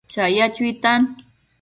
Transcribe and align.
chaya 0.11 0.45
chuitan 0.55 1.01